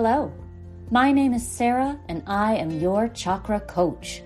Hello, 0.00 0.32
my 0.92 1.10
name 1.10 1.34
is 1.34 1.44
Sarah, 1.44 1.98
and 2.06 2.22
I 2.24 2.54
am 2.54 2.70
your 2.70 3.08
chakra 3.08 3.58
coach. 3.58 4.22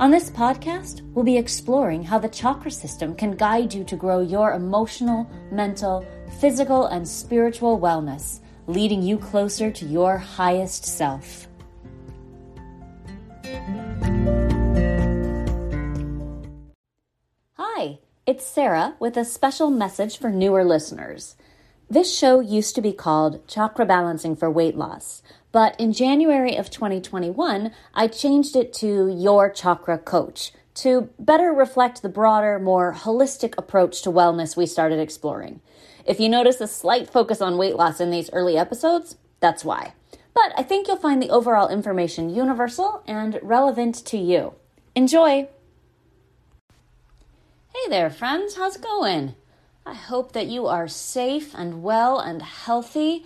On 0.00 0.10
this 0.10 0.28
podcast, 0.28 1.02
we'll 1.14 1.24
be 1.24 1.36
exploring 1.36 2.02
how 2.02 2.18
the 2.18 2.28
chakra 2.28 2.72
system 2.72 3.14
can 3.14 3.36
guide 3.36 3.72
you 3.72 3.84
to 3.84 3.94
grow 3.94 4.18
your 4.18 4.54
emotional, 4.54 5.30
mental, 5.52 6.04
physical, 6.40 6.86
and 6.86 7.06
spiritual 7.06 7.78
wellness, 7.78 8.40
leading 8.66 9.00
you 9.00 9.16
closer 9.16 9.70
to 9.70 9.84
your 9.84 10.18
highest 10.18 10.84
self. 10.84 11.46
Hi, 17.52 18.00
it's 18.26 18.44
Sarah 18.44 18.96
with 18.98 19.16
a 19.16 19.24
special 19.24 19.70
message 19.70 20.18
for 20.18 20.30
newer 20.30 20.64
listeners. 20.64 21.36
This 21.92 22.16
show 22.16 22.40
used 22.40 22.74
to 22.76 22.80
be 22.80 22.94
called 22.94 23.46
Chakra 23.46 23.84
Balancing 23.84 24.34
for 24.34 24.50
Weight 24.50 24.78
Loss, 24.78 25.22
but 25.52 25.78
in 25.78 25.92
January 25.92 26.56
of 26.56 26.70
2021, 26.70 27.70
I 27.92 28.08
changed 28.08 28.56
it 28.56 28.72
to 28.76 29.14
Your 29.14 29.50
Chakra 29.50 29.98
Coach 29.98 30.52
to 30.76 31.10
better 31.18 31.52
reflect 31.52 32.00
the 32.00 32.08
broader, 32.08 32.58
more 32.58 32.94
holistic 32.94 33.52
approach 33.58 34.00
to 34.00 34.10
wellness 34.10 34.56
we 34.56 34.64
started 34.64 35.00
exploring. 35.00 35.60
If 36.06 36.18
you 36.18 36.30
notice 36.30 36.62
a 36.62 36.66
slight 36.66 37.10
focus 37.10 37.42
on 37.42 37.58
weight 37.58 37.76
loss 37.76 38.00
in 38.00 38.10
these 38.10 38.30
early 38.32 38.56
episodes, 38.56 39.16
that's 39.40 39.62
why. 39.62 39.92
But 40.32 40.54
I 40.56 40.62
think 40.62 40.88
you'll 40.88 40.96
find 40.96 41.22
the 41.22 41.28
overall 41.28 41.68
information 41.68 42.34
universal 42.34 43.02
and 43.06 43.38
relevant 43.42 43.96
to 44.06 44.16
you. 44.16 44.54
Enjoy! 44.94 45.46
Hey 47.74 47.90
there, 47.90 48.08
friends, 48.08 48.56
how's 48.56 48.76
it 48.76 48.82
going? 48.82 49.34
I 49.84 49.94
hope 49.94 50.32
that 50.32 50.46
you 50.46 50.66
are 50.66 50.86
safe 50.86 51.54
and 51.54 51.82
well 51.82 52.18
and 52.18 52.40
healthy. 52.40 53.24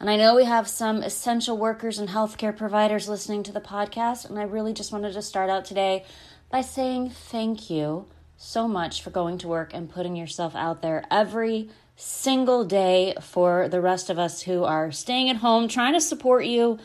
And 0.00 0.08
I 0.08 0.16
know 0.16 0.36
we 0.36 0.44
have 0.44 0.68
some 0.68 1.02
essential 1.02 1.58
workers 1.58 1.98
and 1.98 2.08
healthcare 2.08 2.56
providers 2.56 3.08
listening 3.08 3.42
to 3.44 3.52
the 3.52 3.60
podcast. 3.60 4.28
And 4.28 4.38
I 4.38 4.44
really 4.44 4.72
just 4.72 4.92
wanted 4.92 5.12
to 5.12 5.22
start 5.22 5.50
out 5.50 5.64
today 5.64 6.04
by 6.50 6.62
saying 6.62 7.10
thank 7.10 7.68
you 7.68 8.06
so 8.36 8.66
much 8.66 9.02
for 9.02 9.10
going 9.10 9.36
to 9.38 9.48
work 9.48 9.74
and 9.74 9.90
putting 9.90 10.16
yourself 10.16 10.54
out 10.54 10.80
there 10.80 11.04
every 11.10 11.68
single 11.96 12.64
day 12.64 13.12
for 13.20 13.68
the 13.68 13.80
rest 13.80 14.08
of 14.08 14.18
us 14.18 14.42
who 14.42 14.62
are 14.64 14.92
staying 14.92 15.28
at 15.28 15.36
home 15.36 15.68
trying 15.68 15.92
to 15.92 16.00
support 16.00 16.46
you. 16.46 16.78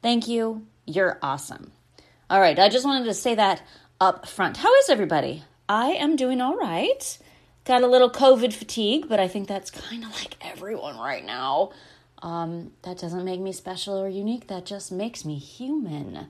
Thank 0.00 0.28
you. 0.28 0.64
You're 0.86 1.18
awesome. 1.20 1.72
All 2.30 2.40
right, 2.40 2.58
I 2.58 2.68
just 2.68 2.86
wanted 2.86 3.06
to 3.06 3.14
say 3.14 3.34
that 3.34 3.62
up 4.00 4.28
front. 4.28 4.56
How 4.56 4.72
is 4.76 4.88
everybody? 4.88 5.42
I 5.68 5.88
am 5.88 6.16
doing 6.16 6.40
all 6.40 6.56
right. 6.56 7.18
Got 7.64 7.82
a 7.82 7.86
little 7.86 8.10
COVID 8.10 8.52
fatigue, 8.52 9.06
but 9.08 9.18
I 9.18 9.26
think 9.26 9.48
that's 9.48 9.70
kind 9.70 10.04
of 10.04 10.10
like 10.10 10.36
everyone 10.42 10.98
right 10.98 11.24
now. 11.24 11.70
Um, 12.20 12.72
that 12.82 12.98
doesn't 12.98 13.24
make 13.24 13.40
me 13.40 13.52
special 13.52 13.98
or 13.98 14.08
unique, 14.08 14.48
that 14.48 14.66
just 14.66 14.92
makes 14.92 15.24
me 15.24 15.38
human. 15.38 16.26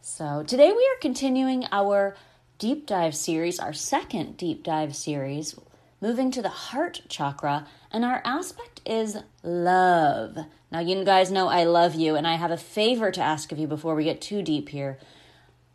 So, 0.00 0.42
today 0.46 0.72
we 0.72 0.78
are 0.78 1.00
continuing 1.02 1.66
our 1.72 2.16
deep 2.58 2.86
dive 2.86 3.14
series, 3.14 3.58
our 3.58 3.74
second 3.74 4.38
deep 4.38 4.62
dive 4.64 4.96
series, 4.96 5.54
moving 6.00 6.30
to 6.30 6.40
the 6.40 6.48
heart 6.48 7.02
chakra, 7.06 7.66
and 7.90 8.02
our 8.02 8.22
aspect 8.24 8.80
is 8.86 9.18
love. 9.42 10.38
Now, 10.70 10.80
you 10.80 11.04
guys 11.04 11.30
know 11.30 11.48
I 11.48 11.64
love 11.64 11.94
you, 11.94 12.16
and 12.16 12.26
I 12.26 12.36
have 12.36 12.50
a 12.50 12.56
favor 12.56 13.10
to 13.10 13.20
ask 13.20 13.52
of 13.52 13.58
you 13.58 13.66
before 13.66 13.94
we 13.94 14.04
get 14.04 14.22
too 14.22 14.40
deep 14.40 14.70
here. 14.70 14.98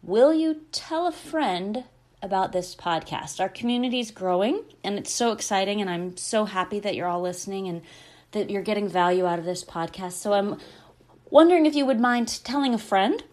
Will 0.02 0.34
you 0.34 0.62
tell 0.72 1.06
a 1.06 1.12
friend 1.12 1.84
about 2.22 2.52
this 2.52 2.76
podcast. 2.76 3.40
Our 3.40 3.50
community 3.50 4.00
is 4.00 4.12
growing 4.12 4.64
and 4.84 4.98
it's 4.98 5.12
so 5.12 5.32
exciting, 5.32 5.82
and 5.82 5.90
I'm 5.90 6.18
so 6.18 6.46
happy 6.46 6.80
that 6.80 6.96
you're 6.96 7.08
all 7.08 7.22
listening 7.22 7.68
and 7.68 7.82
that 8.32 8.50
you're 8.50 8.62
getting 8.62 8.90
value 8.90 9.26
out 9.26 9.40
of 9.40 9.46
this 9.46 9.64
podcast. 9.64 10.14
So 10.14 10.34
I'm 10.34 10.58
wondering 11.30 11.66
if 11.66 11.76
you 11.76 11.86
would 11.86 12.00
mind 12.00 12.40
telling 12.44 12.74
a 12.74 12.80
friend 12.80 13.24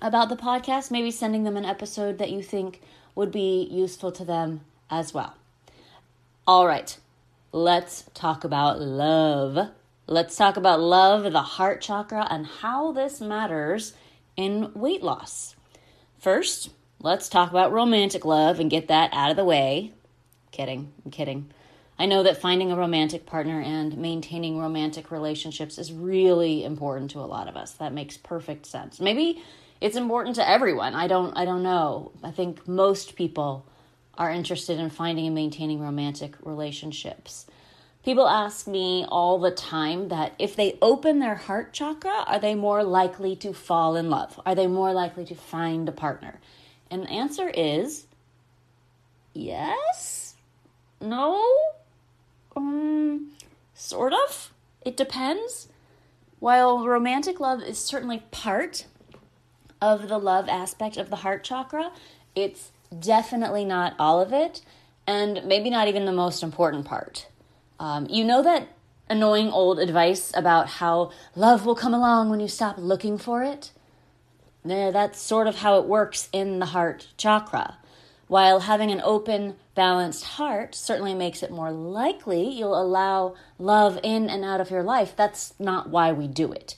about 0.00 0.28
the 0.28 0.36
podcast, 0.36 0.90
maybe 0.90 1.10
sending 1.10 1.44
them 1.44 1.56
an 1.56 1.64
episode 1.64 2.18
that 2.18 2.30
you 2.30 2.42
think 2.42 2.80
would 3.14 3.30
be 3.30 3.68
useful 3.70 4.12
to 4.12 4.24
them 4.24 4.60
as 4.90 5.14
well. 5.14 5.34
All 6.46 6.66
right, 6.66 6.96
let's 7.52 8.04
talk 8.14 8.44
about 8.44 8.80
love. 8.80 9.70
Let's 10.08 10.36
talk 10.36 10.56
about 10.56 10.80
love, 10.80 11.32
the 11.32 11.42
heart 11.42 11.80
chakra, 11.80 12.26
and 12.28 12.46
how 12.46 12.92
this 12.92 13.20
matters 13.20 13.94
in 14.36 14.72
weight 14.74 15.02
loss. 15.02 15.54
First, 16.18 16.70
let's 17.02 17.28
talk 17.28 17.50
about 17.50 17.72
romantic 17.72 18.24
love 18.24 18.60
and 18.60 18.70
get 18.70 18.88
that 18.88 19.10
out 19.12 19.30
of 19.30 19.36
the 19.36 19.44
way. 19.44 19.92
Kidding, 20.52 20.92
I'm 21.04 21.10
kidding. 21.10 21.50
I 21.98 22.06
know 22.06 22.22
that 22.22 22.40
finding 22.40 22.70
a 22.72 22.76
romantic 22.76 23.26
partner 23.26 23.60
and 23.60 23.96
maintaining 23.98 24.58
romantic 24.58 25.10
relationships 25.10 25.78
is 25.78 25.92
really 25.92 26.64
important 26.64 27.10
to 27.10 27.20
a 27.20 27.26
lot 27.26 27.48
of 27.48 27.56
us. 27.56 27.72
That 27.72 27.92
makes 27.92 28.16
perfect 28.16 28.66
sense. 28.66 29.00
Maybe 29.00 29.42
it's 29.80 29.96
important 29.96 30.36
to 30.36 30.48
everyone. 30.48 30.94
I 30.94 31.08
don't 31.08 31.36
I 31.36 31.44
don't 31.44 31.62
know. 31.62 32.12
I 32.22 32.30
think 32.30 32.66
most 32.68 33.16
people 33.16 33.66
are 34.16 34.30
interested 34.30 34.78
in 34.78 34.90
finding 34.90 35.26
and 35.26 35.34
maintaining 35.34 35.80
romantic 35.80 36.36
relationships. 36.42 37.46
People 38.04 38.28
ask 38.28 38.66
me 38.66 39.04
all 39.08 39.38
the 39.38 39.52
time 39.52 40.08
that 40.08 40.34
if 40.38 40.56
they 40.56 40.78
open 40.82 41.20
their 41.20 41.36
heart 41.36 41.72
chakra, 41.72 42.24
are 42.26 42.40
they 42.40 42.54
more 42.54 42.82
likely 42.82 43.36
to 43.36 43.52
fall 43.52 43.96
in 43.96 44.10
love? 44.10 44.40
Are 44.44 44.56
they 44.56 44.66
more 44.66 44.92
likely 44.92 45.24
to 45.26 45.34
find 45.34 45.88
a 45.88 45.92
partner? 45.92 46.40
And 46.92 47.04
the 47.04 47.10
answer 47.10 47.48
is 47.48 48.04
yes, 49.32 50.34
no, 51.00 51.42
um, 52.54 53.30
sort 53.72 54.12
of. 54.12 54.52
It 54.82 54.94
depends. 54.94 55.68
While 56.38 56.86
romantic 56.86 57.40
love 57.40 57.62
is 57.62 57.78
certainly 57.78 58.24
part 58.30 58.84
of 59.80 60.08
the 60.08 60.18
love 60.18 60.50
aspect 60.50 60.98
of 60.98 61.08
the 61.08 61.16
heart 61.16 61.44
chakra, 61.44 61.92
it's 62.34 62.72
definitely 62.96 63.64
not 63.64 63.94
all 63.98 64.20
of 64.20 64.34
it, 64.34 64.60
and 65.06 65.42
maybe 65.46 65.70
not 65.70 65.88
even 65.88 66.04
the 66.04 66.12
most 66.12 66.42
important 66.42 66.84
part. 66.84 67.26
Um, 67.80 68.06
you 68.10 68.22
know 68.22 68.42
that 68.42 68.68
annoying 69.08 69.48
old 69.50 69.78
advice 69.78 70.30
about 70.34 70.68
how 70.68 71.10
love 71.34 71.64
will 71.64 71.74
come 71.74 71.94
along 71.94 72.28
when 72.28 72.40
you 72.40 72.48
stop 72.48 72.76
looking 72.76 73.16
for 73.16 73.42
it? 73.42 73.70
That's 74.64 75.20
sort 75.20 75.46
of 75.46 75.56
how 75.56 75.78
it 75.78 75.86
works 75.86 76.28
in 76.32 76.58
the 76.58 76.66
heart 76.66 77.08
chakra. 77.16 77.78
While 78.28 78.60
having 78.60 78.90
an 78.90 79.02
open, 79.04 79.56
balanced 79.74 80.24
heart 80.24 80.74
certainly 80.74 81.14
makes 81.14 81.42
it 81.42 81.50
more 81.50 81.70
likely 81.70 82.48
you'll 82.48 82.80
allow 82.80 83.34
love 83.58 83.98
in 84.02 84.30
and 84.30 84.44
out 84.44 84.60
of 84.60 84.70
your 84.70 84.82
life, 84.82 85.14
that's 85.14 85.52
not 85.58 85.90
why 85.90 86.12
we 86.12 86.28
do 86.28 86.52
it. 86.52 86.76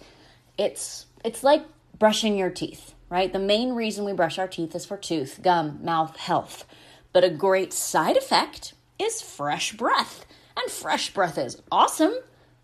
It's 0.59 1.06
it's 1.25 1.45
like 1.45 1.65
brushing 1.99 2.37
your 2.37 2.50
teeth, 2.50 2.95
right? 3.09 3.33
The 3.33 3.39
main 3.39 3.75
reason 3.75 4.05
we 4.05 4.12
brush 4.12 4.39
our 4.39 4.49
teeth 4.49 4.75
is 4.75 4.84
for 4.84 4.97
tooth, 4.97 5.41
gum, 5.43 5.78
mouth 5.83 6.16
health. 6.16 6.66
But 7.12 7.25
a 7.25 7.31
great 7.31 7.72
side 7.72 8.16
effect 8.16 8.75
is 8.99 9.22
fresh 9.22 9.72
breath. 9.72 10.27
And 10.56 10.71
fresh 10.71 11.12
breath 11.12 11.39
is 11.39 11.62
awesome, 11.71 12.15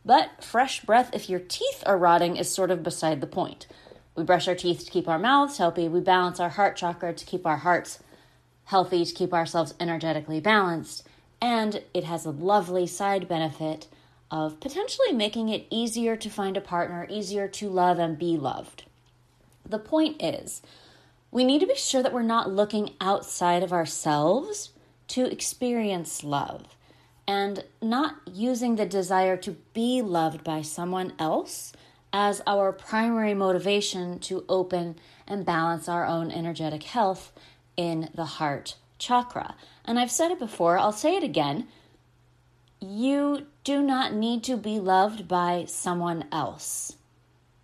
but 0.05 0.43
fresh 0.43 0.81
breath 0.83 1.11
if 1.13 1.29
your 1.29 1.41
teeth 1.41 1.83
are 1.87 1.99
rotting 1.99 2.37
is 2.37 2.53
sort 2.53 2.71
of 2.71 2.83
beside 2.83 3.21
the 3.21 3.27
point. 3.27 3.67
We 4.21 4.27
brush 4.27 4.49
our 4.49 4.55
teeth 4.55 4.85
to 4.85 4.91
keep 4.91 5.09
our 5.09 5.19
mouths 5.19 5.57
healthy. 5.57 5.89
We 5.89 6.01
balance 6.01 6.41
our 6.41 6.51
heart 6.51 6.77
chakra 6.77 7.15
to 7.15 7.25
keep 7.25 7.47
our 7.47 7.57
hearts 7.57 8.01
healthy, 8.65 9.03
to 9.03 9.15
keep 9.15 9.33
ourselves 9.33 9.73
energetically 9.81 10.41
balanced. 10.41 11.09
And 11.41 11.83
it 11.95 12.05
has 12.05 12.27
a 12.27 12.31
lovely 12.31 12.87
side 12.87 13.29
benefit 13.29 13.87
of 14.31 14.61
potentially 14.61 15.13
making 15.13 15.49
it 15.49 15.67
easier 15.71 16.17
to 16.17 16.29
find 16.29 16.59
a 16.59 16.61
partner, 16.61 17.07
easier 17.09 17.49
to 17.49 17.71
love 17.71 17.99
and 17.99 18.19
be 18.19 18.37
loved. 18.37 18.85
The 19.67 19.79
point 19.79 20.23
is, 20.23 20.61
we 21.31 21.43
need 21.43 21.61
to 21.61 21.67
be 21.67 21.75
sure 21.75 22.03
that 22.03 22.13
we're 22.13 22.21
not 22.21 22.53
looking 22.53 22.91
outside 23.01 23.63
of 23.63 23.73
ourselves 23.73 24.69
to 25.09 25.33
experience 25.33 26.23
love 26.23 26.67
and 27.27 27.65
not 27.81 28.17
using 28.31 28.77
the 28.77 28.85
desire 28.85 29.39
to 29.39 29.53
be 29.73 30.03
loved 30.03 30.45
by 30.45 30.61
someone 30.61 31.15
else 31.19 31.73
as 32.13 32.43
our 32.47 32.73
primary 32.73 33.35
motivation 33.35 34.19
to 34.21 34.45
open 34.49 34.97
and 35.27 35.47
balance 35.47 35.89
our 35.89 36.07
own 36.07 36.31
energetic 36.31 36.83
health 36.83 37.33
in 37.77 38.09
the 38.15 38.25
heart 38.25 38.77
chakra. 38.99 39.55
And 39.85 39.99
I've 39.99 40.11
said 40.11 40.31
it 40.31 40.39
before, 40.39 40.79
I'll 40.79 40.93
say 40.93 41.17
it 41.17 41.25
again. 41.25 41.69
You 42.81 43.47
do 43.65 43.83
not 43.83 44.13
need 44.15 44.43
to 44.45 44.57
be 44.57 44.79
loved 44.79 45.29
by 45.29 45.65
someone 45.69 46.25
else, 46.33 46.97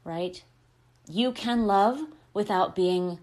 right? 0.05 0.43
You 1.09 1.33
can 1.33 1.67
love 1.67 2.01
without 2.35 2.77
being 2.77 3.19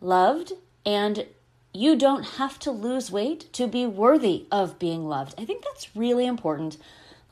loved, 0.00 0.52
and 0.86 1.26
you 1.72 1.96
don't 1.96 2.22
have 2.22 2.58
to 2.60 2.70
lose 2.70 3.10
weight 3.10 3.52
to 3.54 3.66
be 3.66 3.86
worthy 3.86 4.46
of 4.52 4.78
being 4.78 5.08
loved. 5.08 5.34
I 5.38 5.44
think 5.44 5.64
that's 5.64 5.96
really 5.96 6.26
important 6.26 6.76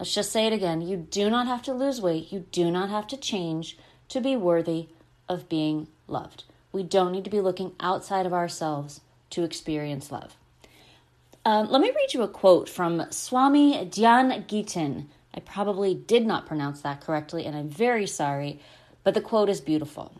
Let's 0.01 0.15
just 0.15 0.33
say 0.33 0.47
it 0.47 0.55
again. 0.55 0.81
You 0.81 0.97
do 0.97 1.29
not 1.29 1.47
have 1.47 1.61
to 1.65 1.75
lose 1.75 2.01
weight. 2.01 2.33
You 2.33 2.47
do 2.53 2.71
not 2.71 2.89
have 2.89 3.07
to 3.09 3.19
change 3.19 3.77
to 4.09 4.19
be 4.19 4.35
worthy 4.35 4.89
of 5.29 5.47
being 5.47 5.89
loved. 6.09 6.45
We 6.73 6.83
don't 6.85 7.13
need 7.13 7.25
to 7.25 7.31
be 7.31 7.43
looking 7.43 7.75
outside 7.79 8.25
of 8.25 8.33
ourselves 8.33 9.03
to 9.29 9.45
experience 9.45 10.11
love. 10.11 10.39
Um, 11.45 11.71
let 11.71 11.83
me 11.83 11.93
read 11.95 12.15
you 12.15 12.23
a 12.23 12.29
quote 12.29 12.67
from 12.67 13.09
Swami 13.11 13.75
Dhyan 13.75 14.47
Giten, 14.47 15.09
I 15.35 15.41
probably 15.41 15.95
did 15.95 16.25
not 16.27 16.47
pronounce 16.47 16.81
that 16.81 17.03
correctly, 17.03 17.45
and 17.45 17.55
I'm 17.55 17.69
very 17.69 18.07
sorry, 18.07 18.59
but 19.05 19.13
the 19.13 19.21
quote 19.21 19.51
is 19.51 19.61
beautiful. 19.61 20.15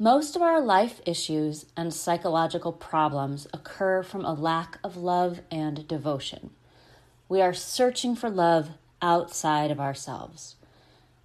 Most 0.00 0.34
of 0.34 0.42
our 0.42 0.60
life 0.60 1.00
issues 1.06 1.66
and 1.76 1.94
psychological 1.94 2.72
problems 2.72 3.46
occur 3.54 4.02
from 4.02 4.24
a 4.24 4.34
lack 4.34 4.78
of 4.82 4.96
love 4.96 5.42
and 5.48 5.86
devotion. 5.86 6.50
We 7.32 7.40
are 7.40 7.54
searching 7.54 8.14
for 8.14 8.28
love 8.28 8.72
outside 9.00 9.70
of 9.70 9.80
ourselves. 9.80 10.56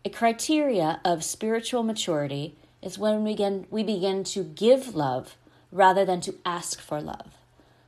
A 0.06 0.10
criteria 0.10 1.02
of 1.04 1.22
spiritual 1.22 1.84
maturity 1.84 2.56
is 2.82 2.98
when 2.98 3.26
we 3.26 3.32
begin, 3.32 3.68
we 3.70 3.84
begin 3.84 4.24
to 4.24 4.46
give 4.46 4.96
love 4.96 5.36
rather 5.70 6.06
than 6.06 6.22
to 6.22 6.36
ask 6.46 6.80
for 6.80 7.02
love. 7.02 7.34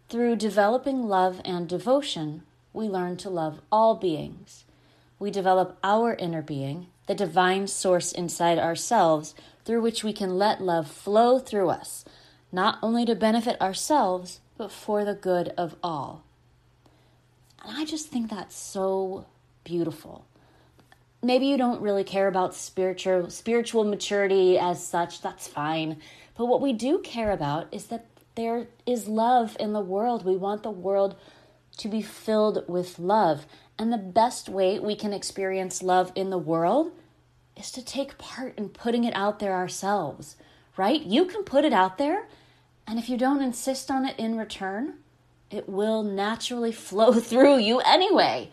Through 0.10 0.36
developing 0.36 1.07
love 1.07 1.39
and 1.45 1.66
devotion, 1.69 2.44
we 2.74 2.89
learn 2.89 3.16
to 3.16 3.30
love 3.30 3.62
all 3.71 3.95
beings. 3.95 4.66
We 5.18 5.31
develop 5.31 5.77
our 5.81 6.13
inner 6.13 6.42
being, 6.42 6.88
the 7.07 7.16
divine 7.16 7.68
source 7.68 8.12
inside 8.12 8.60
ourselves, 8.60 9.33
through 9.63 9.80
which 9.81 10.04
we 10.04 10.12
can 10.12 10.38
let 10.38 10.62
love 10.62 10.92
flow 10.92 11.39
through 11.39 11.69
us, 11.69 12.04
not 12.51 12.80
only 12.83 13.06
to 13.06 13.16
benefit 13.16 13.62
ourselves, 13.62 14.42
but 14.57 14.74
for 14.74 15.06
the 15.06 15.16
good 15.16 15.54
of 15.57 15.77
all. 15.81 16.25
And 17.63 17.77
I 17.77 17.85
just 17.85 18.07
think 18.07 18.29
that's 18.29 18.56
so 18.56 19.25
beautiful. 19.63 20.25
Maybe 21.21 21.47
you 21.47 21.57
don't 21.57 21.81
really 21.81 22.03
care 22.03 22.27
about 22.27 22.56
spiritual 22.56 23.29
spiritual 23.29 23.83
maturity 23.83 24.57
as 24.57 24.85
such, 24.85 25.21
that's 25.21 25.47
fine. 25.47 25.97
But 26.38 26.45
what 26.45 26.61
we 26.61 26.71
do 26.71 27.00
care 27.00 27.31
about 27.31 27.67
is 27.73 27.88
that 27.88 28.06
there 28.35 28.67
is 28.85 29.07
love 29.07 29.57
in 29.59 29.73
the 29.73 29.81
world. 29.81 30.23
We 30.23 30.38
want 30.38 30.63
the 30.63 30.71
world 30.71 31.17
to 31.77 31.89
be 31.89 32.01
filled 32.01 32.63
with 32.69 33.00
love. 33.00 33.45
And 33.77 33.91
the 33.91 33.97
best 33.97 34.47
way 34.47 34.79
we 34.79 34.95
can 34.95 35.13
experience 35.13 35.83
love 35.83 36.11
in 36.15 36.29
the 36.29 36.38
world 36.38 36.91
is 37.57 37.71
to 37.71 37.83
take 37.83 38.17
part 38.17 38.57
in 38.57 38.69
putting 38.69 39.03
it 39.03 39.13
out 39.15 39.39
there 39.39 39.53
ourselves, 39.53 40.38
right? 40.77 41.01
You 41.01 41.25
can 41.25 41.44
put 41.44 41.65
it 41.65 41.73
out 41.73 41.97
there, 41.97 42.27
and 42.88 42.97
if 42.97 43.09
you 43.09 43.17
don't 43.17 43.41
insist 43.41 43.91
on 43.91 44.06
it 44.06 44.17
in 44.17 44.38
return, 44.38 44.95
it 45.51 45.67
will 45.67 46.03
naturally 46.03 46.71
flow 46.87 47.13
through 47.13 47.57
you 47.57 47.79
anyway. 47.79 48.49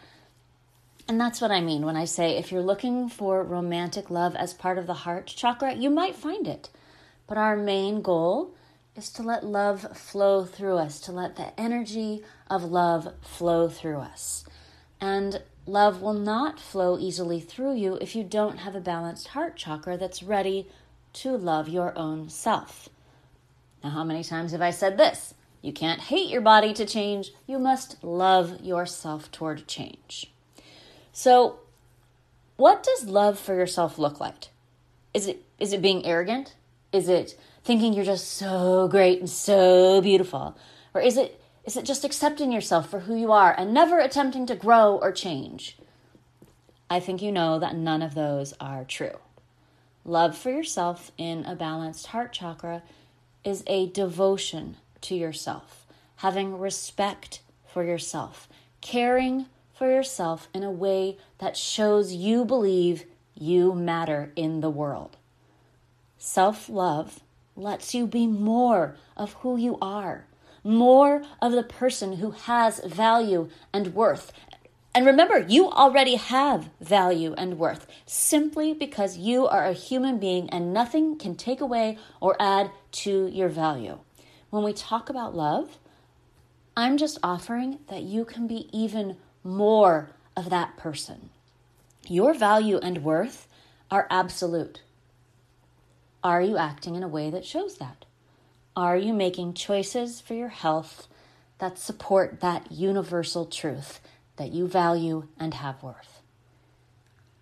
And 1.08 1.20
that's 1.20 1.40
what 1.40 1.52
I 1.52 1.60
mean 1.60 1.84
when 1.86 1.96
I 1.96 2.04
say 2.04 2.36
if 2.36 2.50
you're 2.50 2.62
looking 2.62 3.08
for 3.08 3.42
romantic 3.44 4.10
love 4.10 4.34
as 4.34 4.52
part 4.52 4.76
of 4.76 4.86
the 4.86 4.94
heart 4.94 5.26
chakra, 5.26 5.74
you 5.74 5.88
might 5.88 6.16
find 6.16 6.48
it. 6.48 6.68
But 7.28 7.38
our 7.38 7.56
main 7.56 8.02
goal 8.02 8.54
is 8.96 9.10
to 9.12 9.22
let 9.22 9.44
love 9.44 9.96
flow 9.96 10.44
through 10.44 10.78
us, 10.78 10.98
to 11.00 11.12
let 11.12 11.36
the 11.36 11.58
energy 11.60 12.24
of 12.50 12.64
love 12.64 13.12
flow 13.20 13.68
through 13.68 13.98
us. 13.98 14.44
And 15.00 15.42
love 15.66 16.00
will 16.00 16.14
not 16.14 16.58
flow 16.58 16.98
easily 16.98 17.40
through 17.40 17.74
you 17.76 17.98
if 18.00 18.16
you 18.16 18.24
don't 18.24 18.58
have 18.58 18.74
a 18.74 18.80
balanced 18.80 19.28
heart 19.28 19.56
chakra 19.56 19.96
that's 19.96 20.22
ready 20.22 20.68
to 21.12 21.36
love 21.36 21.68
your 21.68 21.96
own 21.96 22.28
self. 22.28 22.88
Now, 23.84 23.90
how 23.90 24.04
many 24.04 24.24
times 24.24 24.52
have 24.52 24.62
I 24.62 24.70
said 24.70 24.96
this? 24.96 25.34
You 25.62 25.72
can't 25.72 26.00
hate 26.00 26.30
your 26.30 26.40
body 26.40 26.72
to 26.74 26.86
change, 26.86 27.32
you 27.46 27.58
must 27.58 28.02
love 28.04 28.60
yourself 28.60 29.30
toward 29.32 29.66
change. 29.66 30.32
So, 31.12 31.60
what 32.56 32.82
does 32.82 33.06
love 33.06 33.38
for 33.38 33.54
yourself 33.54 33.98
look 33.98 34.20
like? 34.20 34.48
Is 35.12 35.26
it 35.26 35.42
is 35.58 35.72
it 35.72 35.82
being 35.82 36.04
arrogant? 36.04 36.54
Is 36.92 37.08
it 37.08 37.38
thinking 37.64 37.92
you're 37.92 38.04
just 38.04 38.32
so 38.32 38.88
great 38.88 39.18
and 39.18 39.28
so 39.28 40.00
beautiful? 40.00 40.56
Or 40.94 41.00
is 41.00 41.16
it 41.16 41.40
is 41.64 41.76
it 41.76 41.84
just 41.84 42.04
accepting 42.04 42.52
yourself 42.52 42.88
for 42.88 43.00
who 43.00 43.16
you 43.16 43.32
are 43.32 43.54
and 43.58 43.74
never 43.74 43.98
attempting 43.98 44.46
to 44.46 44.54
grow 44.54 44.96
or 44.96 45.10
change? 45.10 45.76
I 46.88 47.00
think 47.00 47.20
you 47.20 47.32
know 47.32 47.58
that 47.58 47.74
none 47.74 48.02
of 48.02 48.14
those 48.14 48.54
are 48.60 48.84
true. 48.84 49.18
Love 50.04 50.38
for 50.38 50.50
yourself 50.50 51.10
in 51.18 51.44
a 51.44 51.56
balanced 51.56 52.08
heart 52.08 52.32
chakra 52.32 52.82
is 53.42 53.64
a 53.66 53.88
devotion 53.90 54.76
to 55.06 55.14
yourself, 55.14 55.86
having 56.16 56.58
respect 56.58 57.40
for 57.66 57.82
yourself, 57.82 58.48
caring 58.80 59.46
for 59.72 59.90
yourself 59.90 60.48
in 60.54 60.62
a 60.62 60.70
way 60.70 61.18
that 61.38 61.56
shows 61.56 62.12
you 62.12 62.44
believe 62.44 63.04
you 63.34 63.74
matter 63.74 64.32
in 64.36 64.60
the 64.60 64.70
world. 64.70 65.16
Self 66.18 66.68
love 66.68 67.20
lets 67.54 67.94
you 67.94 68.06
be 68.06 68.26
more 68.26 68.96
of 69.16 69.32
who 69.34 69.56
you 69.56 69.78
are 69.80 70.26
more 70.66 71.22
of 71.40 71.52
the 71.52 71.62
person 71.62 72.14
who 72.14 72.32
has 72.32 72.80
value 72.80 73.48
and 73.72 73.94
worth. 73.94 74.32
And 74.94 75.06
remember, 75.06 75.38
you 75.38 75.70
already 75.70 76.16
have 76.16 76.70
value 76.80 77.34
and 77.38 77.58
worth 77.58 77.86
simply 78.04 78.74
because 78.74 79.16
you 79.16 79.46
are 79.46 79.64
a 79.64 79.72
human 79.72 80.18
being 80.18 80.50
and 80.50 80.72
nothing 80.72 81.16
can 81.16 81.36
take 81.36 81.60
away 81.60 81.98
or 82.20 82.34
add 82.40 82.70
to 82.92 83.26
your 83.28 83.48
value. 83.48 83.98
When 84.56 84.64
we 84.64 84.72
talk 84.72 85.10
about 85.10 85.36
love, 85.36 85.76
I'm 86.78 86.96
just 86.96 87.18
offering 87.22 87.80
that 87.90 88.04
you 88.04 88.24
can 88.24 88.46
be 88.46 88.70
even 88.72 89.18
more 89.44 90.12
of 90.34 90.48
that 90.48 90.78
person. 90.78 91.28
Your 92.08 92.32
value 92.32 92.78
and 92.78 93.04
worth 93.04 93.48
are 93.90 94.06
absolute. 94.08 94.80
Are 96.24 96.40
you 96.40 96.56
acting 96.56 96.94
in 96.94 97.02
a 97.02 97.06
way 97.06 97.28
that 97.28 97.44
shows 97.44 97.76
that? 97.76 98.06
Are 98.74 98.96
you 98.96 99.12
making 99.12 99.52
choices 99.52 100.22
for 100.22 100.32
your 100.32 100.48
health 100.48 101.06
that 101.58 101.78
support 101.78 102.40
that 102.40 102.72
universal 102.72 103.44
truth 103.44 104.00
that 104.36 104.52
you 104.52 104.66
value 104.66 105.28
and 105.38 105.52
have 105.52 105.82
worth? 105.82 106.22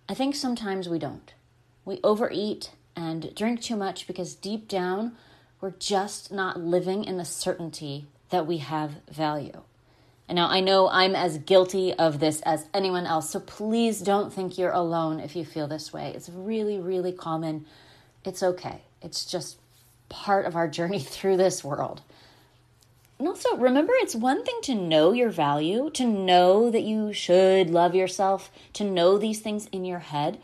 I 0.09 0.15
think 0.15 0.35
sometimes 0.35 0.89
we 0.89 0.99
don't. 0.99 1.33
We 1.85 2.01
overeat 2.03 2.71
and 2.93 3.33
drink 3.35 3.61
too 3.61 3.77
much 3.77 4.05
because 4.05 4.35
deep 4.35 4.67
down, 4.67 5.15
we're 5.61 5.71
just 5.71 6.31
not 6.31 6.59
living 6.59 7.03
in 7.03 7.17
the 7.17 7.25
certainty 7.25 8.07
that 8.29 8.45
we 8.45 8.57
have 8.57 9.01
value. 9.09 9.61
And 10.27 10.37
now 10.37 10.47
I 10.47 10.59
know 10.59 10.89
I'm 10.89 11.15
as 11.15 11.37
guilty 11.37 11.93
of 11.93 12.19
this 12.19 12.41
as 12.41 12.67
anyone 12.73 13.05
else, 13.05 13.29
so 13.29 13.39
please 13.39 14.01
don't 14.01 14.33
think 14.33 14.57
you're 14.57 14.71
alone 14.71 15.19
if 15.19 15.35
you 15.35 15.45
feel 15.45 15.67
this 15.67 15.93
way. 15.93 16.13
It's 16.15 16.29
really, 16.29 16.79
really 16.79 17.11
common. 17.11 17.65
It's 18.23 18.41
okay. 18.41 18.81
It's 19.01 19.25
just 19.25 19.57
part 20.09 20.45
of 20.45 20.55
our 20.55 20.67
journey 20.67 20.99
through 21.15 21.37
this 21.37 21.63
world. 21.63 22.01
And 23.17 23.27
also, 23.27 23.55
remember, 23.55 23.93
it's 23.95 24.15
one 24.15 24.43
thing 24.43 24.59
to 24.63 24.75
know 24.75 25.13
your 25.13 25.29
value, 25.29 25.89
to 25.91 26.05
know 26.05 26.69
that 26.69 26.83
you 26.83 27.13
should 27.13 27.69
love 27.69 27.95
yourself, 27.95 28.51
to 28.73 28.83
know 28.83 29.17
these 29.17 29.39
things 29.39 29.67
in 29.67 29.85
your 29.85 29.99
head, 29.99 30.39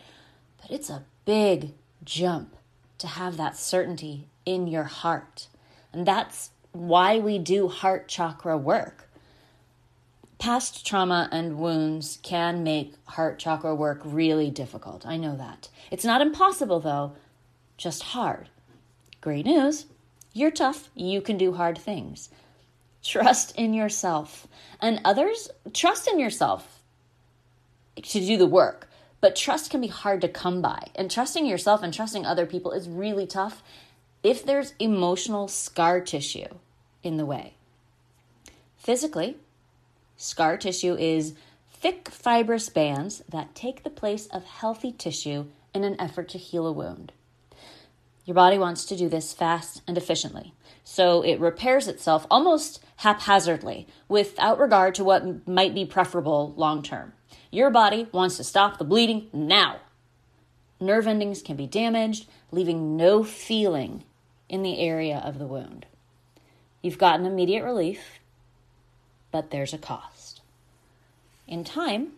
but 0.62 0.72
it's 0.72 0.90
a 0.90 1.04
big 1.26 1.74
jump 2.06 2.56
to 3.00 3.08
have 3.08 3.36
that 3.36 3.58
certainty 3.58 4.28
in 4.46 4.68
your 4.68 4.84
heart. 4.84 5.48
And 5.94 6.06
that's 6.06 6.52
why 6.72 7.20
we 7.20 7.38
do 7.38 7.68
heart 7.68 8.08
chakra 8.08 8.58
work. 8.58 9.10
Past 10.40 10.86
trauma 10.86 11.30
and 11.32 11.60
wounds 11.60 12.18
can 12.24 12.64
make 12.64 12.96
heart 13.06 13.38
chakra 13.38 13.76
work 13.76 14.02
really 14.04 14.50
difficult. 14.50 15.06
I 15.06 15.18
know 15.18 15.36
that. 15.36 15.70
It's 15.92 16.06
not 16.06 16.22
impossible, 16.22 16.80
though, 16.80 17.14
just 17.78 18.02
hard. 18.04 18.50
Great 19.20 19.46
news. 19.46 19.86
You're 20.34 20.52
tough. 20.52 20.90
You 20.96 21.22
can 21.22 21.38
do 21.38 21.54
hard 21.54 21.78
things. 21.78 22.30
Trust 23.04 23.56
in 23.56 23.74
yourself. 23.74 24.48
And 24.80 25.02
others, 25.06 25.50
trust 25.74 26.08
in 26.08 26.20
yourself 26.20 26.82
to 28.02 28.20
do 28.20 28.38
the 28.38 28.48
work. 28.48 28.88
But 29.20 29.36
trust 29.36 29.70
can 29.70 29.82
be 29.82 29.88
hard 29.88 30.22
to 30.22 30.28
come 30.28 30.62
by. 30.62 30.88
And 30.96 31.12
trusting 31.12 31.46
yourself 31.46 31.84
and 31.84 31.94
trusting 31.94 32.26
other 32.26 32.48
people 32.48 32.72
is 32.72 32.90
really 32.90 33.28
tough 33.28 33.62
if 34.24 34.46
there's 34.46 34.74
emotional 34.80 35.48
scar 35.48 36.00
tissue 36.00 36.48
in 37.04 37.18
the 37.18 37.26
way. 37.26 37.56
Physically, 38.78 39.38
scar 40.18 40.58
tissue 40.58 40.96
is 40.96 41.34
thick 41.72 42.10
fibrous 42.10 42.70
bands 42.70 43.24
that 43.30 43.56
take 43.56 43.84
the 43.84 43.90
place 43.90 44.28
of 44.28 44.44
healthy 44.44 44.92
tissue 44.92 45.46
in 45.74 45.84
an 45.84 46.00
effort 46.00 46.30
to 46.30 46.38
heal 46.38 46.68
a 46.68 46.72
wound. 46.72 47.12
Your 48.26 48.36
body 48.36 48.58
wants 48.58 48.86
to 48.86 48.96
do 48.96 49.10
this 49.10 49.34
fast 49.34 49.82
and 49.88 49.98
efficiently. 49.98 50.54
So 50.84 51.22
it 51.22 51.40
repairs 51.40 51.88
itself 51.88 52.28
almost 52.30 52.84
haphazardly 52.98 53.88
without 54.08 54.60
regard 54.60 54.96
to 54.96 55.04
what 55.04 55.48
might 55.48 55.74
be 55.74 55.86
preferable 55.86 56.54
long 56.56 56.84
term. 56.84 57.14
Your 57.50 57.70
body 57.70 58.08
wants 58.12 58.38
to 58.38 58.44
stop 58.44 58.78
the 58.78 58.84
bleeding 58.84 59.28
now. 59.34 59.80
Nerve 60.80 61.08
endings 61.08 61.42
can 61.42 61.56
be 61.56 61.68
damaged, 61.68 62.28
leaving 62.52 62.96
no 62.96 63.24
feeling 63.24 64.04
in 64.52 64.64
the 64.64 64.80
area 64.80 65.18
of 65.24 65.40
the 65.40 65.48
wound. 65.48 65.86
You've 66.82 66.98
gotten 66.98 67.26
immediate 67.26 67.64
relief, 67.64 68.20
but 69.32 69.50
there's 69.50 69.74
a 69.74 69.78
cost. 69.78 70.42
In 71.48 71.64
time, 71.64 72.12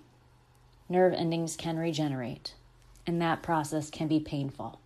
nerve 0.90 1.14
endings 1.14 1.56
can 1.56 1.78
regenerate, 1.78 2.56
and 3.06 3.22
that 3.22 3.44
process 3.44 3.92
can 3.92 4.08
be 4.08 4.20
painful. 4.20 4.80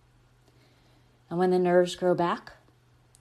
And 1.30 1.38
when 1.38 1.50
the 1.50 1.58
nerves 1.58 1.96
grow 1.96 2.14
back, 2.14 2.52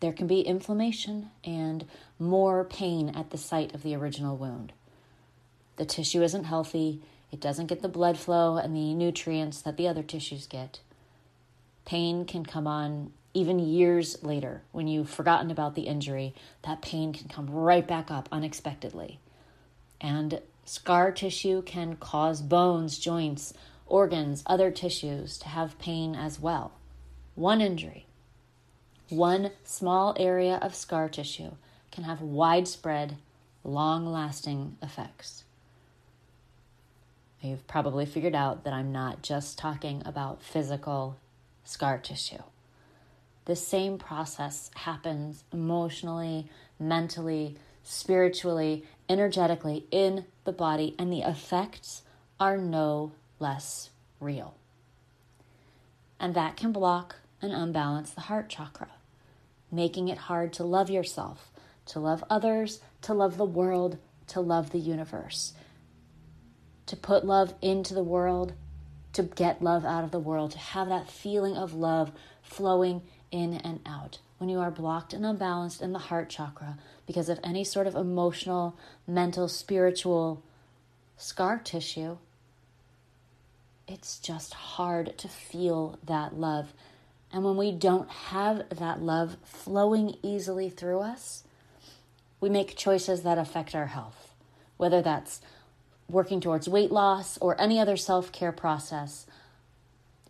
there 0.01 0.13
can 0.13 0.27
be 0.27 0.41
inflammation 0.41 1.29
and 1.45 1.85
more 2.19 2.65
pain 2.65 3.09
at 3.09 3.29
the 3.29 3.37
site 3.37 3.73
of 3.73 3.81
the 3.81 3.95
original 3.95 4.35
wound. 4.35 4.73
The 5.77 5.85
tissue 5.85 6.21
isn't 6.21 6.43
healthy, 6.43 7.01
It 7.31 7.41
doesn't 7.41 7.67
get 7.67 7.81
the 7.81 7.89
blood 7.89 8.17
flow 8.17 8.57
and 8.57 8.75
the 8.75 8.93
nutrients 8.93 9.61
that 9.61 9.77
the 9.77 9.87
other 9.87 10.03
tissues 10.03 10.47
get. 10.47 10.79
Pain 11.85 12.25
can 12.25 12.45
come 12.45 12.67
on 12.67 13.11
even 13.37 13.59
years 13.59 14.23
later 14.23 14.63
when 14.71 14.87
you've 14.87 15.11
forgotten 15.11 15.51
about 15.51 15.75
the 15.75 15.83
injury. 15.83 16.33
That 16.63 16.81
pain 16.81 17.13
can 17.13 17.29
come 17.29 17.47
right 17.47 17.87
back 17.87 18.09
up 18.09 18.27
unexpectedly. 18.31 19.19
And 20.01 20.41
scar 20.65 21.11
tissue 21.11 21.61
can 21.61 21.97
cause 21.97 22.41
bones, 22.41 22.97
joints, 22.97 23.53
organs, 23.85 24.41
other 24.47 24.71
tissues 24.71 25.37
to 25.37 25.49
have 25.49 25.77
pain 25.77 26.15
as 26.15 26.39
well. 26.39 26.71
One 27.35 27.61
injury, 27.61 28.07
one 29.09 29.51
small 29.63 30.15
area 30.17 30.55
of 30.55 30.73
scar 30.73 31.07
tissue 31.07 31.51
can 31.91 32.05
have 32.05 32.21
widespread, 32.21 33.17
long 33.63 34.07
lasting 34.07 34.77
effects. 34.81 35.43
You've 37.39 37.67
probably 37.67 38.07
figured 38.07 38.33
out 38.33 38.63
that 38.63 38.73
I'm 38.73 38.91
not 38.91 39.21
just 39.21 39.59
talking 39.59 40.01
about 40.05 40.41
physical 40.41 41.17
scar 41.63 41.99
tissue. 41.99 42.41
The 43.47 43.55
same 43.55 43.97
process 43.97 44.69
happens 44.75 45.45
emotionally, 45.53 46.49
mentally, 46.77 47.55
spiritually, 47.81 48.83
energetically 49.07 49.85
in 49.89 50.25
the 50.43 50.51
body, 50.51 50.95
and 50.99 51.13
the 51.13 51.21
effects 51.21 52.01
are 52.41 52.57
no 52.57 53.13
less 53.39 53.89
real. 54.19 54.57
And 56.19 56.35
that 56.35 56.57
can 56.57 56.73
block 56.73 57.15
and 57.41 57.53
unbalance 57.53 58.09
the 58.09 58.21
heart 58.21 58.49
chakra, 58.49 58.89
making 59.71 60.09
it 60.09 60.17
hard 60.17 60.51
to 60.53 60.65
love 60.65 60.89
yourself, 60.89 61.49
to 61.85 62.01
love 62.01 62.25
others, 62.29 62.81
to 63.03 63.13
love 63.13 63.37
the 63.37 63.45
world, 63.45 63.97
to 64.27 64.41
love 64.41 64.71
the 64.71 64.77
universe, 64.77 65.53
to 66.85 66.97
put 66.97 67.25
love 67.25 67.53
into 67.61 67.93
the 67.93 68.03
world, 68.03 68.51
to 69.13 69.23
get 69.23 69.63
love 69.63 69.85
out 69.85 70.03
of 70.03 70.11
the 70.11 70.19
world, 70.19 70.51
to 70.51 70.57
have 70.57 70.89
that 70.89 71.09
feeling 71.09 71.55
of 71.55 71.73
love 71.73 72.11
flowing 72.41 73.01
in 73.31 73.55
and 73.55 73.79
out. 73.85 74.19
When 74.37 74.49
you 74.49 74.59
are 74.59 74.71
blocked 74.71 75.13
and 75.13 75.25
unbalanced 75.25 75.81
in 75.81 75.93
the 75.93 75.99
heart 75.99 76.29
chakra 76.29 76.77
because 77.05 77.29
of 77.29 77.39
any 77.43 77.63
sort 77.63 77.87
of 77.87 77.95
emotional, 77.95 78.77
mental, 79.07 79.47
spiritual 79.47 80.43
scar 81.17 81.57
tissue, 81.57 82.17
it's 83.87 84.19
just 84.19 84.53
hard 84.53 85.17
to 85.17 85.27
feel 85.27 85.97
that 86.05 86.35
love. 86.35 86.73
And 87.31 87.43
when 87.43 87.57
we 87.57 87.71
don't 87.71 88.09
have 88.09 88.69
that 88.69 89.01
love 89.01 89.37
flowing 89.43 90.15
easily 90.21 90.69
through 90.69 90.99
us, 90.99 91.43
we 92.39 92.49
make 92.49 92.75
choices 92.75 93.23
that 93.23 93.37
affect 93.37 93.73
our 93.73 93.87
health, 93.87 94.33
whether 94.77 95.01
that's 95.01 95.41
working 96.09 96.39
towards 96.39 96.69
weight 96.69 96.91
loss 96.91 97.37
or 97.39 97.59
any 97.59 97.79
other 97.79 97.97
self 97.97 98.31
care 98.31 98.51
process. 98.51 99.25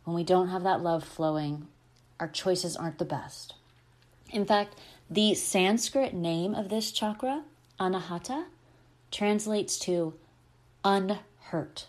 When 0.06 0.16
we 0.16 0.24
don't 0.24 0.48
have 0.48 0.64
that 0.64 0.82
love 0.82 1.04
flowing, 1.04 1.68
our 2.20 2.28
choices 2.28 2.76
aren't 2.76 3.00
the 3.00 3.06
best. 3.06 3.54
In 4.32 4.46
fact, 4.46 4.76
the 5.10 5.34
Sanskrit 5.34 6.14
name 6.14 6.54
of 6.54 6.70
this 6.70 6.92
chakra, 6.92 7.44
Anahata, 7.80 8.46
translates 9.12 9.80
to 9.80 10.14
unhurt. 10.84 11.88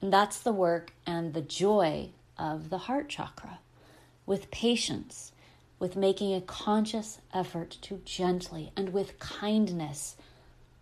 And 0.00 0.12
that's 0.12 0.38
the 0.38 0.52
work 0.52 0.92
and 1.06 1.34
the 1.34 1.40
joy 1.40 2.10
of 2.38 2.70
the 2.70 2.78
heart 2.78 3.08
chakra. 3.08 3.58
With 4.24 4.50
patience, 4.50 5.32
with 5.78 5.96
making 5.96 6.34
a 6.34 6.40
conscious 6.40 7.18
effort 7.32 7.76
to 7.82 8.00
gently 8.04 8.72
and 8.76 8.92
with 8.92 9.18
kindness 9.18 10.16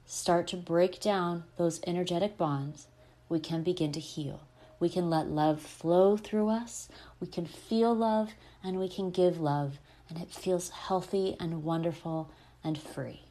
start 0.07 0.47
to 0.49 0.57
break 0.57 1.00
down 1.00 1.45
those 1.57 1.81
energetic 1.87 2.37
bonds, 2.37 2.87
we 3.29 3.41
can 3.41 3.62
begin 3.62 3.93
to 3.93 4.00
heal. 4.00 4.41
We 4.85 4.91
can 4.91 5.09
let 5.09 5.31
love 5.31 5.62
flow 5.62 6.19
through 6.19 6.50
us, 6.50 6.91
we 7.19 7.26
can 7.26 7.47
feel 7.47 7.95
love, 7.95 8.35
and 8.62 8.79
we 8.79 8.87
can 8.87 9.11
give 9.11 9.41
love, 9.41 9.79
and 10.11 10.21
it 10.21 10.31
feels 10.31 10.69
healthy 10.69 11.37
and 11.41 11.64
wonderful 11.64 12.31
and 12.62 12.76
free. 12.76 13.23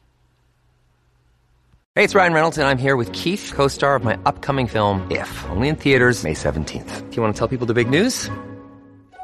Hey, 1.94 2.02
it's 2.02 2.12
Ryan 2.16 2.32
Reynolds, 2.32 2.58
and 2.58 2.66
I'm 2.66 2.76
here 2.76 2.96
with 2.96 3.12
Keith, 3.12 3.52
co 3.54 3.68
star 3.68 3.94
of 3.94 4.02
my 4.02 4.18
upcoming 4.26 4.66
film, 4.66 5.06
If, 5.12 5.30
only 5.50 5.68
in 5.68 5.76
theaters, 5.76 6.24
May 6.24 6.34
17th. 6.34 7.08
Do 7.08 7.16
you 7.16 7.22
want 7.22 7.36
to 7.36 7.38
tell 7.38 7.46
people 7.46 7.68
the 7.68 7.74
big 7.74 7.88
news? 7.88 8.28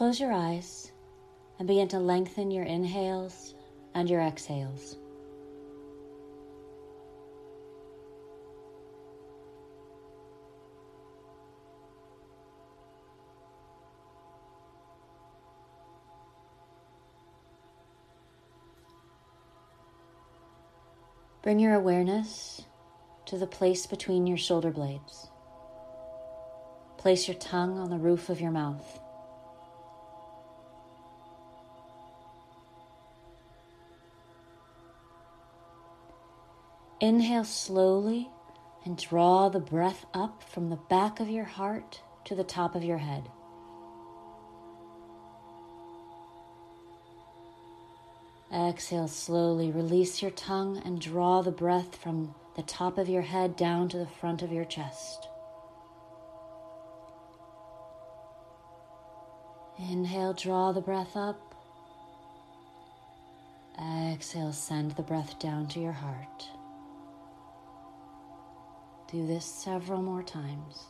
Close 0.00 0.18
your 0.18 0.32
eyes 0.32 0.92
and 1.58 1.68
begin 1.68 1.86
to 1.88 1.98
lengthen 1.98 2.50
your 2.50 2.64
inhales 2.64 3.54
and 3.92 4.08
your 4.08 4.22
exhales. 4.22 4.96
Bring 21.42 21.58
your 21.58 21.74
awareness 21.74 22.62
to 23.26 23.36
the 23.36 23.46
place 23.46 23.84
between 23.84 24.26
your 24.26 24.38
shoulder 24.38 24.70
blades. 24.70 25.28
Place 26.96 27.28
your 27.28 27.36
tongue 27.36 27.78
on 27.78 27.90
the 27.90 27.98
roof 27.98 28.30
of 28.30 28.40
your 28.40 28.50
mouth. 28.50 28.99
Inhale 37.00 37.44
slowly 37.44 38.28
and 38.84 38.98
draw 38.98 39.48
the 39.48 39.58
breath 39.58 40.04
up 40.12 40.42
from 40.42 40.68
the 40.68 40.76
back 40.76 41.18
of 41.18 41.30
your 41.30 41.44
heart 41.44 42.02
to 42.26 42.34
the 42.34 42.44
top 42.44 42.74
of 42.74 42.84
your 42.84 42.98
head. 42.98 43.30
Exhale 48.52 49.08
slowly, 49.08 49.70
release 49.70 50.20
your 50.20 50.30
tongue 50.32 50.82
and 50.84 51.00
draw 51.00 51.40
the 51.40 51.50
breath 51.50 51.96
from 51.96 52.34
the 52.56 52.62
top 52.62 52.98
of 52.98 53.08
your 53.08 53.22
head 53.22 53.56
down 53.56 53.88
to 53.88 53.96
the 53.96 54.06
front 54.06 54.42
of 54.42 54.52
your 54.52 54.66
chest. 54.66 55.28
Inhale, 59.78 60.34
draw 60.34 60.72
the 60.72 60.82
breath 60.82 61.16
up. 61.16 61.54
Exhale, 63.80 64.52
send 64.52 64.90
the 64.92 65.02
breath 65.02 65.38
down 65.38 65.66
to 65.68 65.80
your 65.80 65.92
heart. 65.92 66.50
Do 69.10 69.26
this 69.26 69.44
several 69.44 70.02
more 70.02 70.22
times. 70.22 70.84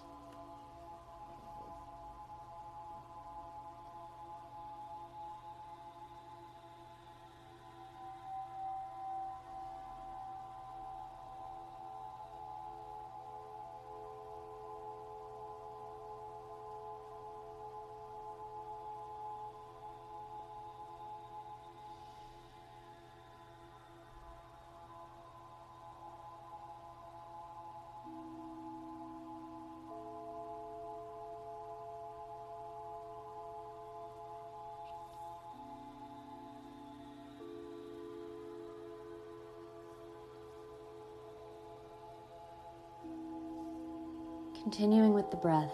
Continuing 44.63 45.15
with 45.15 45.31
the 45.31 45.39
breath, 45.39 45.73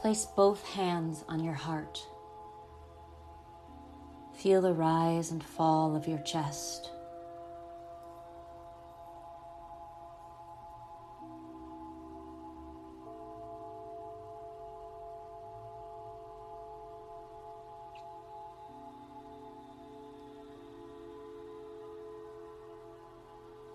place 0.00 0.26
both 0.36 0.64
hands 0.64 1.24
on 1.28 1.42
your 1.42 1.54
heart. 1.54 2.06
Feel 4.32 4.62
the 4.62 4.72
rise 4.72 5.32
and 5.32 5.42
fall 5.42 5.96
of 5.96 6.06
your 6.06 6.20
chest. 6.20 6.92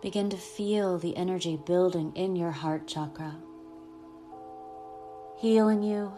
Begin 0.01 0.29
to 0.29 0.37
feel 0.37 0.97
the 0.97 1.17
energy 1.17 1.57
building 1.57 2.13
in 2.15 2.37
your 2.37 2.51
heart 2.51 2.87
chakra 2.87 3.35
healing 5.39 5.81
you 5.81 6.11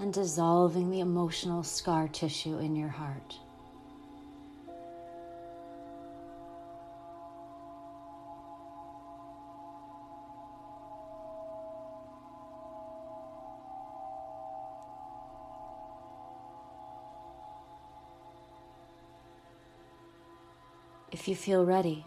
and 0.00 0.10
dissolving 0.10 0.90
the 0.90 1.00
emotional 1.00 1.62
scar 1.62 2.08
tissue 2.08 2.58
in 2.58 2.74
your 2.74 2.88
heart. 2.88 3.36
If 21.12 21.28
you 21.28 21.36
feel 21.36 21.66
ready, 21.66 22.06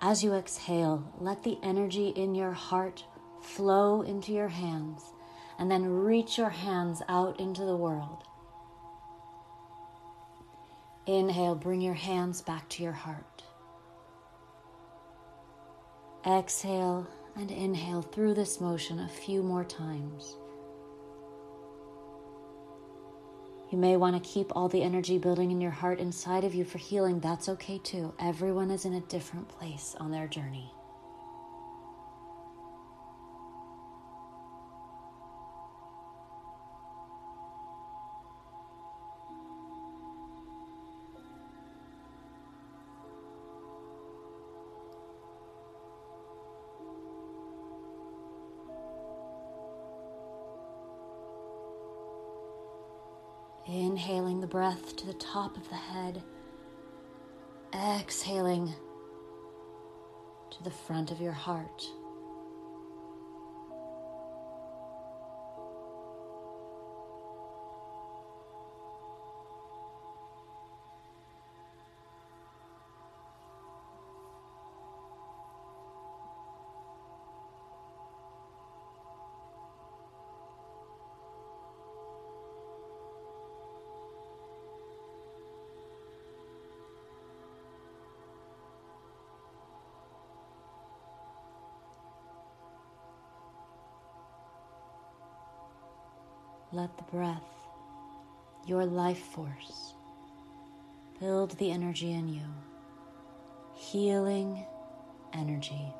as 0.00 0.22
you 0.22 0.32
exhale, 0.34 1.12
let 1.18 1.42
the 1.42 1.58
energy 1.62 2.10
in 2.10 2.36
your 2.36 2.52
heart 2.52 3.04
flow 3.40 4.02
into 4.02 4.32
your 4.32 4.48
hands 4.48 5.02
and 5.58 5.70
then 5.70 5.84
reach 5.84 6.38
your 6.38 6.50
hands 6.50 7.02
out 7.08 7.38
into 7.38 7.64
the 7.64 7.76
world. 7.76 8.24
Inhale, 11.06 11.54
bring 11.54 11.80
your 11.80 11.94
hands 11.94 12.40
back 12.40 12.68
to 12.70 12.82
your 12.82 12.92
heart. 12.92 13.42
Exhale 16.26 17.06
and 17.36 17.50
inhale 17.50 18.02
through 18.02 18.34
this 18.34 18.60
motion 18.60 18.98
a 19.00 19.08
few 19.08 19.42
more 19.42 19.64
times. 19.64 20.36
You 23.70 23.78
may 23.78 23.96
want 23.96 24.22
to 24.22 24.30
keep 24.30 24.54
all 24.56 24.68
the 24.68 24.82
energy 24.82 25.16
building 25.16 25.50
in 25.50 25.60
your 25.60 25.70
heart 25.70 26.00
inside 26.00 26.44
of 26.44 26.54
you 26.54 26.64
for 26.64 26.78
healing. 26.78 27.20
That's 27.20 27.48
okay 27.48 27.78
too. 27.78 28.12
Everyone 28.18 28.70
is 28.70 28.84
in 28.84 28.94
a 28.94 29.00
different 29.00 29.48
place 29.48 29.94
on 30.00 30.10
their 30.10 30.26
journey. 30.26 30.72
Inhaling 54.00 54.40
the 54.40 54.46
breath 54.46 54.96
to 54.96 55.06
the 55.06 55.12
top 55.12 55.58
of 55.58 55.68
the 55.68 55.74
head, 55.74 56.22
exhaling 57.74 58.72
to 60.50 60.64
the 60.64 60.70
front 60.70 61.10
of 61.10 61.20
your 61.20 61.34
heart. 61.34 61.86
Let 96.72 96.96
the 96.96 97.02
breath, 97.02 97.42
your 98.64 98.86
life 98.86 99.18
force, 99.18 99.94
build 101.18 101.50
the 101.58 101.72
energy 101.72 102.12
in 102.12 102.28
you, 102.28 102.46
healing 103.74 104.64
energy. 105.32 105.92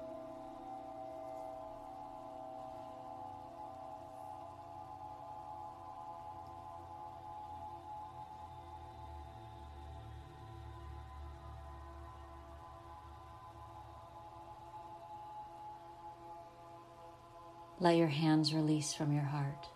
Let 17.80 17.96
your 17.96 18.06
hands 18.06 18.54
release 18.54 18.94
from 18.94 19.12
your 19.12 19.24
heart. 19.24 19.66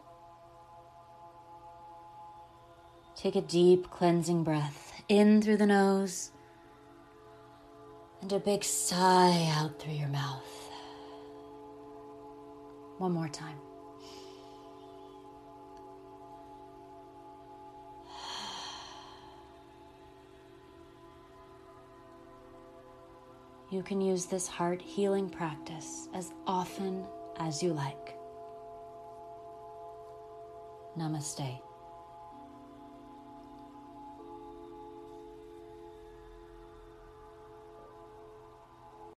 Take 3.25 3.37
a 3.37 3.41
deep 3.41 3.89
cleansing 3.89 4.45
breath 4.45 4.93
in 5.09 5.41
through 5.41 5.57
the 5.57 5.65
nose 5.65 6.31
and 8.21 8.31
a 8.31 8.39
big 8.39 8.63
sigh 8.63 9.51
out 9.57 9.79
through 9.79 9.95
your 9.95 10.11
mouth. 10.11 10.45
One 12.99 13.13
more 13.13 13.29
time. 13.29 13.57
You 23.71 23.83
can 23.83 24.03
use 24.03 24.27
this 24.27 24.47
heart 24.47 24.83
healing 24.83 25.31
practice 25.31 26.09
as 26.13 26.31
often 26.47 27.07
as 27.39 27.63
you 27.63 27.73
like. 27.73 28.19
Namaste. 30.99 31.63